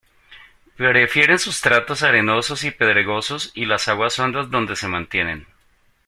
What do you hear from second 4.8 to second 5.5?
mantienen.